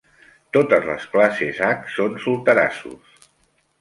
Totes 0.55 0.87
les 0.91 1.05
classes 1.11 1.61
"H" 1.67 1.93
són 1.99 2.17
solterassos. 2.25 3.29